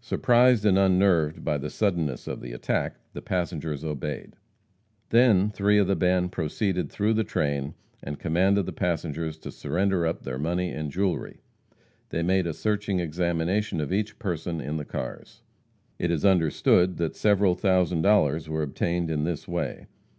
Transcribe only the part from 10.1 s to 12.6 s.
their money and their jewelry. They made a